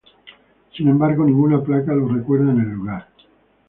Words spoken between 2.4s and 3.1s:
en el lugar.